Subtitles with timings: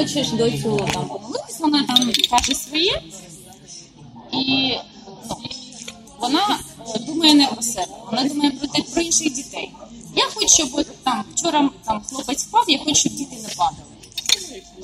[0.00, 3.02] хочеш доцю там помолитись, вона там каже своє,
[4.32, 4.74] і
[5.28, 5.36] ну,
[6.20, 6.58] вона
[6.94, 9.70] е, думає не про себе, вона думає про те, про інших дітей.
[10.16, 13.82] Я хочу, щоб там вчора там хлопець впав, я хочу, щоб діти не падали.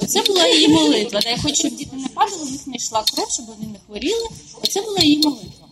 [0.03, 1.21] Оце була її молитва.
[1.25, 4.29] Я хочу, щоб діти не падали, у них не йшла кров, щоб вони не хворіли.
[4.63, 5.67] Оце була її молитва.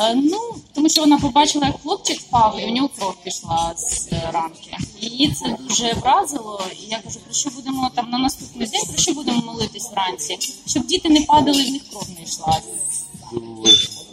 [0.00, 0.38] Е, Ну,
[0.74, 4.76] тому що вона побачила, як хлопчик впав, і у нього кров пішла з е, ранки.
[5.00, 6.60] Її це дуже вразило.
[6.82, 10.38] І я кажу, про що будемо там на наступний день, про що будемо молитись вранці,
[10.66, 12.60] щоб діти не падали, в них кров не йшла.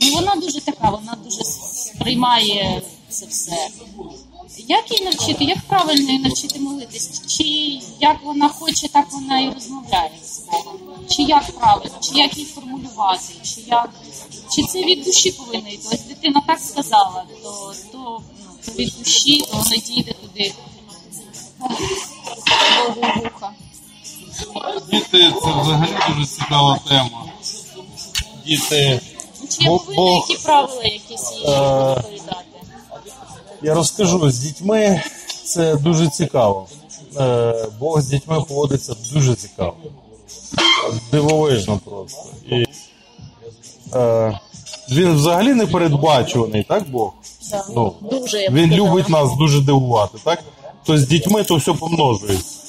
[0.02, 3.68] Ну, вона дуже така, вона дуже сприймає це все.
[4.68, 5.44] Як її навчити?
[5.44, 7.22] Як правильно її навчити молитись?
[7.28, 7.44] Чи
[8.00, 10.80] як вона хоче, так вона і розмовляє з Богом?
[11.10, 12.73] Чи як правильно, чи як її формулювати,
[13.44, 13.90] чи як
[14.56, 15.88] чи це від душі повинно йти?
[15.92, 18.22] Ось дитина так сказала, то, то, ну,
[18.66, 20.54] то від душі, то воно дійде туди.
[21.60, 23.52] Богу вуха.
[24.92, 27.26] Діти це взагалі дуже цікава тема.
[28.46, 29.00] Діти.
[29.50, 32.46] Чи Бо- повинна Бог, які правила якісь їй е, розповідати?
[33.62, 35.04] Я розкажу, з дітьми
[35.44, 36.68] це дуже цікаво.
[37.18, 39.76] Е, Бог з дітьми поводиться дуже цікаво.
[41.12, 42.24] Дивовижно просто.
[42.50, 42.66] І,
[43.94, 44.40] е,
[44.92, 47.14] він взагалі не передбачуваний, так Бог?
[47.52, 47.66] Так.
[47.76, 48.90] Ну, Дуже я він сказала.
[48.90, 50.44] любить нас дуже дивувати, так?
[50.86, 52.60] То з дітьми то все помножується.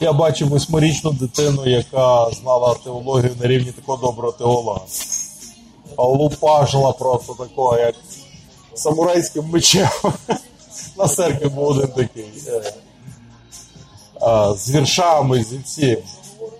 [0.00, 4.80] Я бачив восьмирічну дитину, яка знала теологію на рівні такого доброго теолога.
[5.96, 7.94] А лупашила просто такого, як
[8.74, 9.88] самурайським мечем.
[10.98, 12.24] На церкві був один такий.
[14.22, 15.96] е, з віршами, зі всім.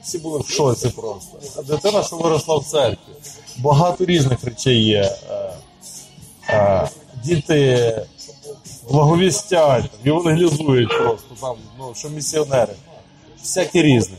[0.02, 1.62] Всі були в шоці просто.
[1.62, 3.12] Дитина, що виросла в церкві.
[3.58, 5.16] Багато різних речей є.
[5.30, 5.52] Е,
[6.48, 6.88] е,
[7.24, 8.06] Діти
[8.90, 12.72] благовістять, евангелізують просто там, ну, що місіонери.
[13.42, 14.16] Всяке різне.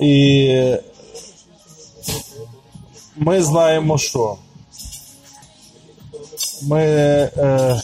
[0.00, 0.74] І
[3.18, 4.36] ми знаємо, що
[6.62, 7.82] ми е,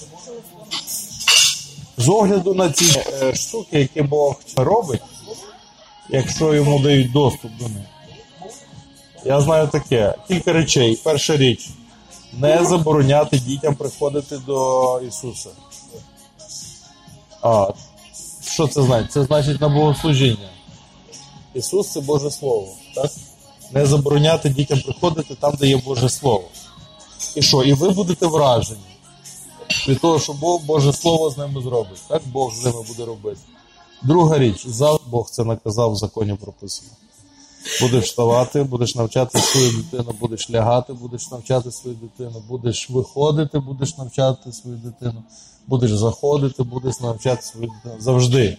[1.96, 5.02] з огляду на ці е, штуки, які Бог робить,
[6.08, 7.86] якщо йому дають доступ до них.
[9.24, 11.00] Я знаю таке: кілька речей.
[11.04, 11.70] Перша річ
[12.32, 15.50] не забороняти дітям приходити до Ісуса.
[17.42, 17.68] А,
[18.44, 19.12] що це значить?
[19.12, 20.48] Це значить на богослужіння.
[21.54, 22.68] Ісус це Боже Слово.
[22.94, 23.10] Так?
[23.74, 26.44] Не забороняти дітям приходити там, де є Боже Слово.
[27.34, 27.62] І що?
[27.62, 28.80] І ви будете вражені
[29.88, 32.00] від того, що Бог Боже Слово з ними зробить.
[32.08, 33.40] Так Бог з ними буде робити.
[34.02, 36.90] Друга річ, за Бог це наказав в законі прописано.
[37.80, 43.98] Будеш вставати, будеш навчати свою дитину, будеш лягати, будеш навчати свою дитину, будеш виходити, будеш
[43.98, 45.22] навчати свою дитину,
[45.66, 48.00] будеш заходити, будеш навчати свою дитину.
[48.00, 48.58] Завжди.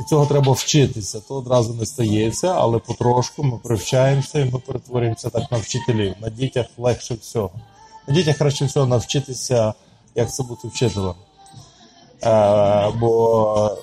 [0.00, 1.20] І цього треба вчитися.
[1.28, 6.14] То одразу не стається, але потрошку ми привчаємося і ми перетворюємося так на вчителів.
[6.20, 7.50] На дітях легше всього.
[8.08, 9.74] На дітях краще всього навчитися,
[10.14, 11.14] як це бути вчителем.
[12.22, 13.76] Е, бо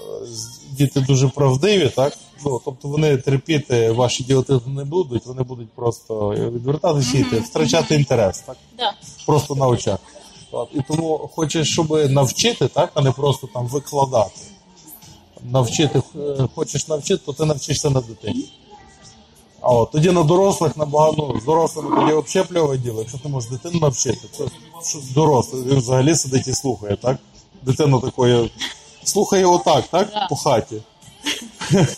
[0.71, 2.17] діти дуже правдиві, так?
[2.45, 7.95] Ну, тобто вони терпіти ваші ідіотизм не будуть, вони будуть просто відвертатися і йти, втрачати
[7.95, 8.57] інтерес, так?
[8.77, 8.93] Да.
[9.25, 9.99] Просто на очах.
[10.51, 14.41] От, і тому хочеш, щоб навчити, так, а не просто там викладати.
[15.43, 18.45] Навчити, е, хочеш навчити, то ти навчишся на дитині.
[19.61, 22.99] А от тоді на дорослих набагато ну, з дорослими тоді взагалі пльове діло.
[22.99, 24.47] Якщо ти можеш дитину навчити, то
[24.83, 27.17] що дорослий, він взагалі сидить і слухає, так?
[27.63, 28.51] Дитина такої
[29.03, 30.29] слухає отак, так?
[30.29, 30.81] По хаті.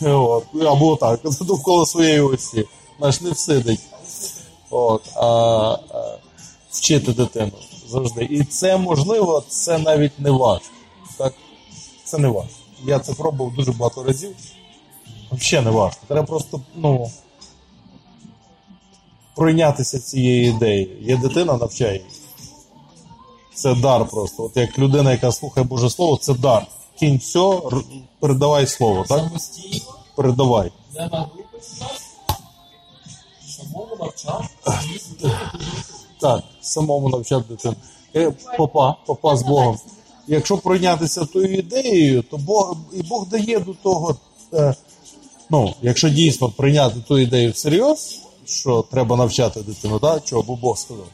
[0.00, 0.44] От.
[0.66, 2.64] Або отак, довкола своєї осі.
[3.00, 3.80] Наш не всидить.
[4.70, 5.02] От.
[5.16, 6.18] А, а,
[6.70, 7.52] вчити дитину
[7.88, 8.24] завжди.
[8.24, 10.74] І це можливо, це навіть не важко.
[11.18, 11.34] Так?
[12.04, 12.59] Це не важко.
[12.84, 14.36] Я це пробував дуже багато разів.
[15.32, 16.00] Взагалі не важко.
[16.08, 17.10] Треба просто, ну.
[19.36, 20.96] Пройнятися цією ідеєю.
[21.00, 22.04] Є дитина, навчай її.
[23.54, 24.44] Це дар просто.
[24.44, 26.66] От як людина, яка слухає Боже Слово, це дар.
[26.98, 27.60] Кінь все,
[28.20, 29.24] передавай слово, так?
[30.16, 30.72] Передавай.
[33.46, 34.48] самому навчати.
[36.20, 37.74] Так, самому навчати дитину.
[38.16, 39.78] Е, Попа, попа з Богом.
[40.32, 44.16] Якщо пройнятися тою ідеєю, то Бог, і Бог дає до того.
[44.54, 44.74] Е,
[45.50, 50.20] ну, якщо дійсно прийняти ту ідею всерйоз, що треба навчати дитину, да?
[50.20, 51.06] чого бо Бог сказав.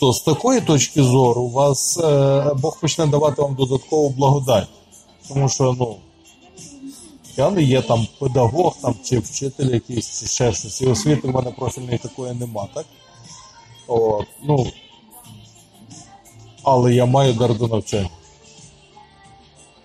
[0.00, 4.68] То з такої точки зору у вас е, Бог почне давати вам додаткову благодать.
[5.28, 5.96] Тому що, ну,
[7.36, 10.80] Я не є там педагог там, чи вчитель якийсь, чи ще щось.
[10.80, 12.86] І освіти в мене профільної такої нема, так?
[13.86, 14.66] От, ну,
[16.66, 18.10] але я маю дар до навчання.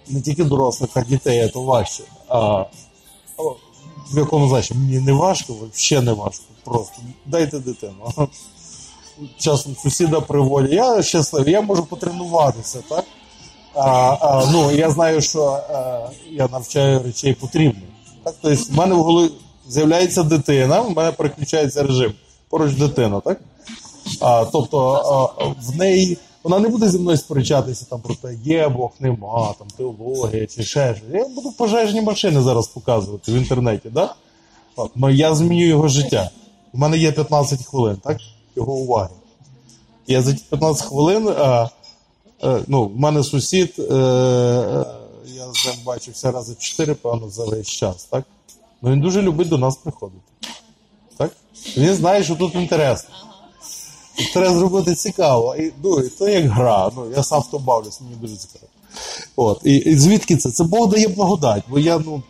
[0.08, 2.04] Не тільки дорослих, а дітей, це важче.
[2.28, 2.66] А,
[4.12, 4.82] в якому значенні?
[4.82, 6.44] Мені не важко, взагалі не важко.
[6.64, 6.96] Просто
[7.26, 8.30] дайте дитину.
[9.38, 10.72] Часом сусіда приводять.
[10.72, 13.06] Я щасливий, я можу потренуватися, так?
[13.76, 17.90] А, а, ну, я знаю, що а, я навчаю речей потрібних.
[18.24, 19.32] Тобто, в мене в голові
[19.68, 22.14] з'являється дитина, в мене переключається режим.
[22.50, 23.40] Поруч дитина, так?
[24.22, 28.70] А, тобто а, в неї вона не буде зі мною сперечатися там про те, є
[28.70, 31.10] Бог, нема, там теологія чи ще щось.
[31.14, 34.16] Я буду пожежні машини зараз показувати в інтернеті, да?
[34.76, 36.30] От, ну, я зміню його життя.
[36.74, 38.18] У мене є 15 хвилин, так?
[38.56, 39.10] Його уваги.
[40.08, 41.28] Я за ті 15 хвилин.
[41.28, 41.70] А,
[42.44, 44.86] Е, ну, в мене сусід, е, е,
[45.26, 48.24] я з ним бачився рази чотири, певно, за весь час, так?
[48.82, 50.22] Ну він дуже любить до нас приходити.
[51.18, 51.32] Так?
[51.78, 53.16] Він знає, що тут інтересно.
[54.34, 55.56] Треба зробити цікаво.
[55.56, 56.92] І, ну, то як гра.
[56.96, 58.66] Ну, я сам в то бавлюсь, мені дуже цікаво.
[59.36, 59.60] От.
[59.64, 60.52] І, і звідки це?
[60.52, 62.24] Це Бог дає благодать, бо я, ну.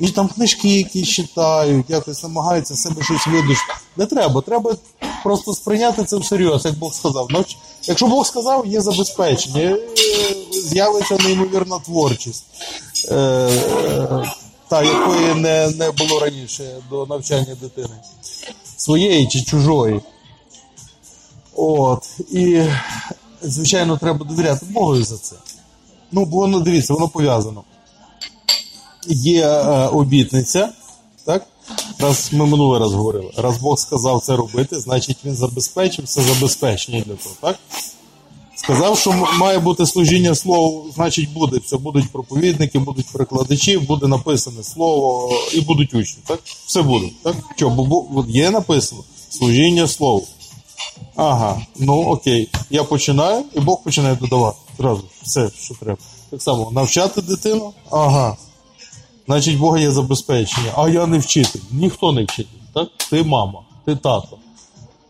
[0.00, 3.72] І там книжки якісь читають, якось намагаються себе щось видушити.
[3.96, 4.76] Не треба, треба
[5.22, 7.26] просто сприйняти це всерйоз, як Бог сказав.
[7.30, 9.78] Навч- Якщо Бог сказав, є забезпечення, е,
[10.52, 12.44] з'явиться неймовірна творчість,
[13.10, 13.48] е,
[14.68, 17.94] та якої не, не було раніше до навчання дитини,
[18.76, 20.00] своєї чи чужої.
[21.60, 22.20] От.
[22.30, 22.62] І,
[23.42, 25.36] звичайно, треба довіряти Богу за це.
[26.12, 27.62] Ну, бо воно дивіться, воно пов'язано
[29.08, 30.68] є е, обітниця,
[31.24, 31.46] так?
[31.98, 33.32] Раз ми минулий раз говорили.
[33.36, 37.58] Раз Бог сказав це робити, значить він забезпечив все забезпечення для того, так?
[38.54, 41.58] Сказав, що має бути служіння слову, значить буде.
[41.58, 46.22] Все будуть проповідники, будуть перекладачі, буде написане слово і будуть учні.
[46.26, 46.40] Так?
[46.66, 47.06] Все буде.
[47.22, 47.36] Так?
[47.56, 50.26] Що, бо є написано служіння слову.
[51.20, 52.48] Ага, ну окей.
[52.70, 54.58] Я починаю, і Бог починає додавати.
[54.78, 55.98] Зразу все, що треба.
[56.30, 58.36] Так само, навчати дитину, ага.
[59.26, 60.72] Значить, Бога є забезпечення.
[60.76, 61.60] А я не вчитель.
[61.70, 62.58] Ніхто не вчитель.
[62.74, 62.88] Так?
[63.10, 64.38] Ти мама, ти тато.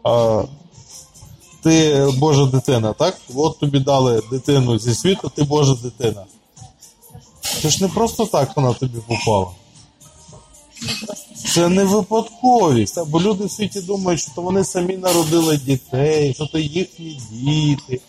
[0.05, 0.43] А,
[1.63, 3.19] ти Божа дитина, так?
[3.35, 6.25] От тобі дали дитину зі світу, ти Божа дитина.
[7.63, 9.47] Це ж не просто так вона тобі попала.
[11.55, 13.05] Це не випадковість.
[13.07, 18.01] Бо люди в світі думають, що то вони самі народили дітей, що то їхні діти.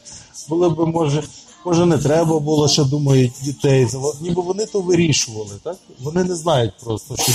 [0.49, 1.23] Були би, може,
[1.65, 3.87] може, не треба було ще думають дітей.
[4.21, 5.77] Ніби вони то вирішували, так?
[5.99, 7.31] Вони не знають просто, що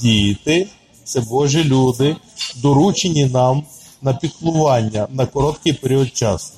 [0.00, 0.68] діти
[1.04, 2.16] це Божі люди,
[2.56, 3.62] доручені нам
[4.02, 6.52] на піклування на короткий період часу.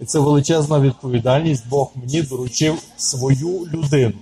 [0.00, 1.68] І це величезна відповідальність.
[1.68, 4.14] Бог мені доручив свою людину.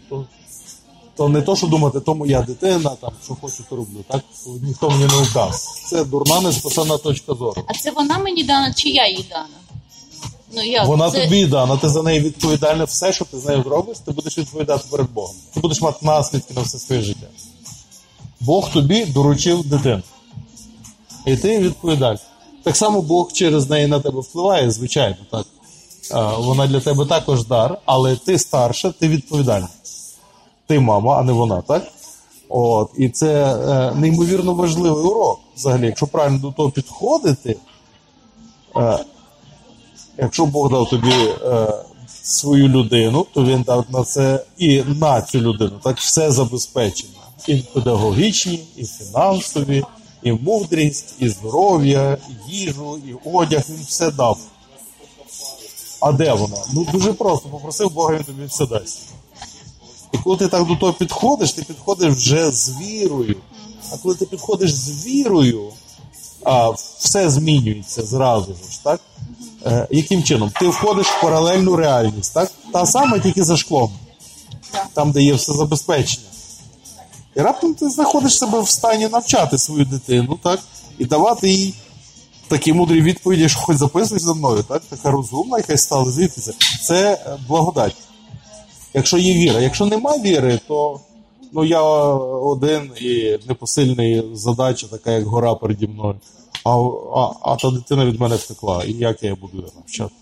[1.16, 4.04] То, не то, що думати, то моя дитина, там, що хочу, то роблю.
[4.08, 4.24] Так
[4.62, 5.86] ніхто мені не вдасть.
[5.86, 7.62] Це дурна неспасана точка зору.
[7.66, 9.46] А це вона мені дана, чи я їй дана?
[10.52, 10.86] Ну, як?
[10.86, 11.24] Вона це...
[11.24, 12.84] тобі дана, ти за неї відповідальна.
[12.84, 15.36] Все, що ти з нею зробиш, ти будеш відповідати перед Богом.
[15.54, 17.26] Ти будеш мати наслідки на все своє життя.
[18.40, 20.02] Бог тобі доручив дитину.
[21.26, 22.22] І ти відповідальний.
[22.62, 25.46] Так само Бог через неї на тебе впливає, звичайно, так.
[26.38, 29.68] Вона для тебе також дар, але ти старша, ти відповідальна.
[30.66, 31.82] Ти мама, а не вона, так?
[32.48, 35.40] От, і це е, неймовірно важливий урок.
[35.56, 37.56] Взагалі, якщо правильно до того підходити,
[38.76, 38.98] е,
[40.18, 41.12] якщо Бог дав тобі
[41.44, 41.66] е,
[42.22, 45.72] свою людину, то він дав на це і на цю людину.
[45.82, 47.12] Так все забезпечено.
[47.46, 49.84] І педагогічні, і фінансові,
[50.22, 53.62] і мудрість, і здоров'я, і їжу, і одяг.
[53.68, 54.38] Він все дав.
[56.00, 56.56] А де воно?
[56.74, 57.48] Ну дуже просто.
[57.48, 59.00] Попросив Бога, він тобі все дасть.
[60.14, 63.36] І коли ти так до того підходиш, ти підходиш вже з вірою.
[63.92, 65.72] А коли ти підходиш з вірою,
[66.44, 69.00] а, все змінюється зразу ж, так?
[69.66, 70.50] Е, яким чином?
[70.60, 72.52] Ти входиш в паралельну реальність, так?
[72.72, 73.90] Та сама, тільки за шклом,
[74.92, 76.26] там, де є все забезпечення.
[77.36, 80.60] І раптом ти знаходиш себе в стані навчати свою дитину, так?
[80.98, 81.74] І давати їй
[82.48, 84.82] такі мудрі відповіді, що хоч записуй за мною, так?
[84.90, 86.40] Така розумна, якась стала звідти.
[86.40, 86.52] Це,
[86.82, 87.96] це е, благодать.
[88.94, 89.60] Якщо є віра.
[89.60, 91.00] Якщо нема віри, то
[91.52, 96.14] ну, я один і непосильний задача, така як гора переді мною.
[96.64, 98.84] А, а, а та дитина від мене втекла.
[98.84, 100.14] І як я її буду навчати?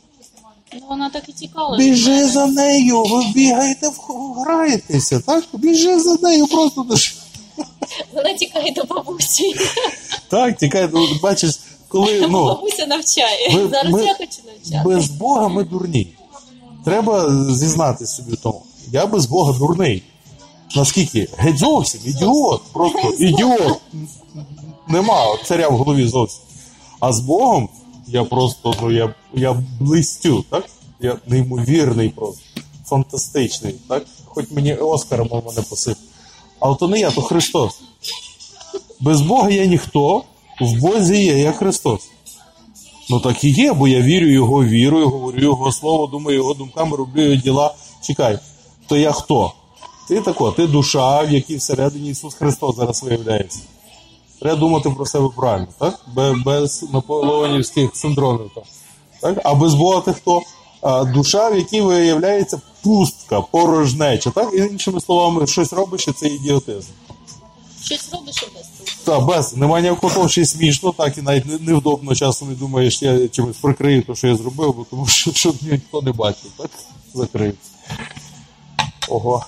[0.75, 1.79] Ну, вона так і тікала.
[1.79, 3.91] Біжи за нею, ви бігаєте,
[4.37, 5.45] граєтеся, так?
[5.53, 6.87] Біжи за нею, просто
[8.15, 9.55] Вона тікає до бабусі.
[10.29, 13.55] Так, тікай, ну, бачиш, коли ну, Бабуся навчає.
[13.55, 14.89] Ми- Зараз ми- я хочу навчати.
[14.89, 16.15] без Бога ми дурні.
[16.85, 18.63] Треба зізнати собі в тому.
[18.93, 20.03] Я без Бога дурний.
[20.77, 21.29] Наскільки?
[21.37, 23.81] Геть зовсім, ідіот, просто ідіот.
[24.89, 26.43] Нема царя в голові зовсім.
[27.01, 27.69] А з Богом
[28.07, 30.65] я просто, ну я, я блистю, так?
[31.01, 32.43] Я неймовірний просто,
[32.87, 34.07] фантастичний, так?
[34.25, 35.99] Хоч мені Оскара мов мене посип.
[36.61, 37.81] Але то не я, то Христос.
[39.01, 40.23] Без Бога я ніхто,
[40.61, 42.01] в Бозі є, я Христос.
[43.11, 46.97] Ну так і є, бо я вірю його вірою, говорю його слово, думаю його думками,
[46.97, 47.75] роблю його діла.
[48.03, 48.39] Чекай,
[48.87, 49.53] то я хто?
[50.09, 53.61] Ти тако, ти душа, в якій всередині Ісус Христос зараз виявляється.
[54.41, 56.01] Треба думати про себе правильно, так?
[56.45, 58.51] Без, наполеонівських синдромів.
[59.21, 59.41] Так?
[59.45, 60.43] А без Бога ти хто?
[61.15, 64.31] Душа, в якій виявляється пустка, порожнеча.
[64.31, 64.55] Так?
[64.55, 66.89] І іншими словами, щось робиш, і це ідіотизм.
[67.85, 68.67] Щось робиш і без
[69.05, 69.21] того.
[69.21, 73.03] Та без немає ніякого того, що й смішно, так і навіть невдобно часом не думаєш,
[73.03, 76.71] я чимось прикрию те, що я зробив, бо тому що щоб ніхто не бачив, так?
[77.15, 77.55] Закрив.
[79.09, 79.45] Ого.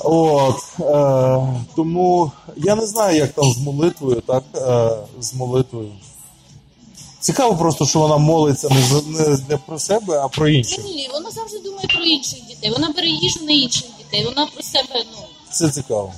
[0.00, 0.56] От.
[0.80, 4.44] Е, тому я не знаю, як там з молитвою, так?
[4.56, 4.90] Е,
[5.20, 5.92] з молитвою.
[7.20, 10.84] Цікаво просто, що вона молиться не, за- не для про себе, а про інших.
[10.84, 12.70] Ні, вона завжди думає про інших дітей.
[12.70, 14.24] Вона бере їжу на інших дітей.
[14.24, 15.22] Вона про себе, ну.
[15.50, 16.12] Це цікаво.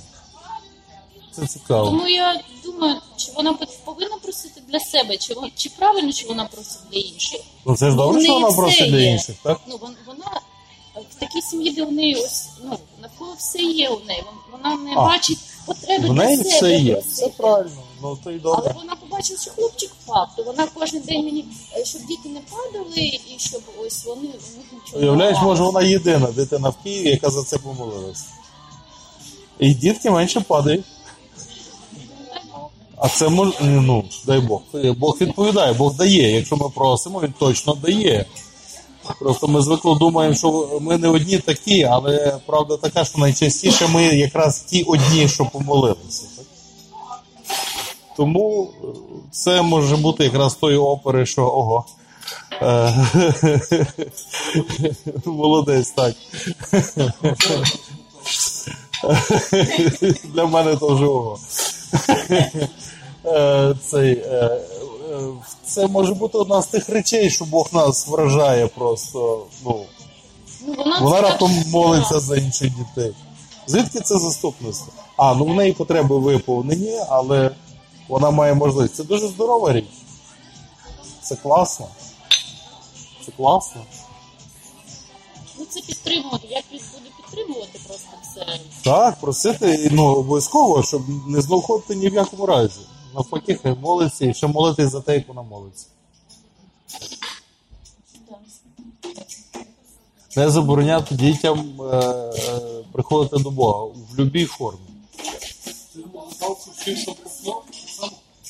[1.40, 1.84] Це цікаво.
[1.84, 6.80] Тому я думаю, чи вона повинна просити для себе, чи, чи правильно, що вона просить
[6.92, 7.40] для інших.
[7.66, 9.60] Ну це ж добре, що вона просить для інших, так?
[9.68, 10.40] Ну, вон- вона
[11.10, 14.22] в такій сім'ї, де в неї ось, ну, навколо все є у неї.
[14.52, 15.06] Вона не А.
[15.06, 16.48] бачить потреби В для неї себе.
[16.50, 16.92] все є.
[16.92, 17.12] просити.
[17.14, 17.82] Все правильно.
[18.02, 18.62] Ну то й добре.
[18.64, 21.44] Але вона побачила, що хлопчик впав, то вона кожен день мені,
[21.76, 26.68] е, щоб діти не падали, і щоб ось вони нічого Уявляєш, може вона єдина дитина
[26.68, 28.24] в Києві, яка за це помолилась.
[29.58, 30.84] І дітки менше падають.
[33.00, 34.60] А це може, ну, дай Бог.
[34.98, 36.32] Бог відповідає, Бог дає.
[36.32, 38.26] Якщо ми просимо, він точно дає.
[39.20, 44.04] Просто ми звикли думаємо, що ми не одні такі, але правда така, що найчастіше ми
[44.04, 46.24] якраз ті одні, що помолилися.
[48.16, 48.86] Тому е,
[49.30, 51.84] це може бути якраз тої опери, що ого.
[52.62, 52.94] Е,
[55.24, 56.14] Молодець, так.
[60.34, 61.38] Для мене то ого.
[63.24, 64.26] Е, Цей, е,
[65.10, 65.28] е,
[65.64, 69.46] це може бути одна з тих речей, що Бог нас вражає просто.
[69.64, 69.84] Ну,
[70.66, 73.14] Ну, вона вона раптом молиться за інших дітей.
[73.66, 74.92] Звідки це заступництво?
[75.16, 77.50] А, ну в неї потреби виповнені, але
[78.08, 78.94] вона має можливість.
[78.94, 79.84] Це дуже здорова річ.
[81.22, 81.86] Це класно.
[83.26, 83.80] Це класно.
[85.58, 86.46] Ну, це підтримувати.
[86.50, 88.60] Я під- буду підтримувати просто це.
[88.82, 92.80] Так, просити ну, обов'язково, щоб не злоходити ні в якому разі.
[93.14, 95.86] Навпаки, хай молиться і ще молитись за те, як вона молиться.
[100.36, 102.60] Не забороняти дітям е, е,
[102.92, 104.78] приходити до Бога в будь-якій формі.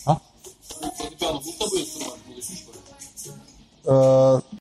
[0.04, 0.16] А?
[3.86, 4.40] Е,